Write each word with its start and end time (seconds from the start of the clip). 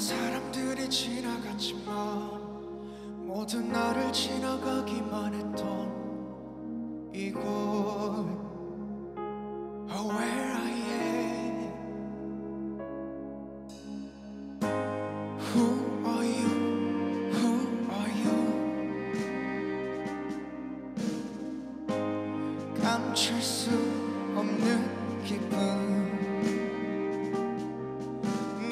사람들이 0.00 0.88
지나갔지만 0.88 1.84
모두 3.26 3.60
나를 3.60 4.10
지나가기만 4.10 5.34
했던 5.34 7.12
이곳 7.14 7.44
Oh 9.92 10.08
where 10.08 10.52
I 10.54 10.70
am 10.70 11.70
Who 15.52 15.64
are 16.06 16.24
you? 16.24 16.48
Who 17.34 17.52
are 17.90 18.12
you? 18.22 18.38
감출 22.80 23.42
수 23.42 23.99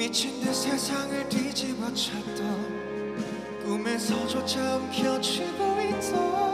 미친 0.09 0.41
듯 0.41 0.51
세상을 0.55 1.29
뒤집어 1.29 1.93
찾던 1.93 3.59
꿈에서조차 3.63 4.77
움켜쥐고 4.77 5.81
있던 5.81 6.48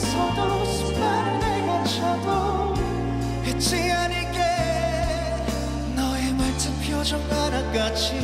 서도 0.00 0.64
수많은 0.64 1.40
내가 1.40 1.84
쳐도 1.84 2.74
잊지 3.46 3.92
않을게. 3.92 4.38
너의 5.94 6.32
말투 6.32 6.72
표정 6.82 7.20
하나같이 7.30 8.14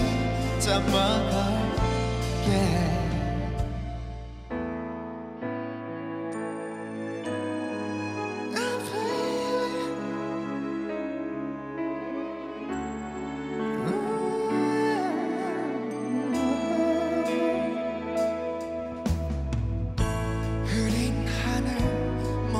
담아갈게 0.64 2.48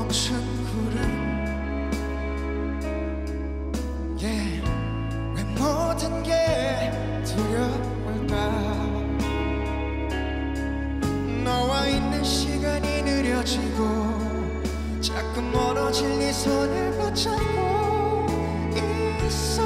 멈춘 0.07 0.37
구름 0.67 0.99
yeah. 4.21 4.63
왜 5.35 5.43
모든 5.59 6.23
게 6.23 6.93
두려울까 7.25 8.35
너와 11.45 11.89
있는 11.89 12.23
시간이 12.23 13.03
느려지고 13.03 15.01
자꾸 15.01 15.43
멀어질 15.43 16.19
네 16.21 16.33
손을 16.33 16.93
붙잡고 16.99 18.29
있어 19.27 19.66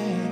yeah. 0.00 0.29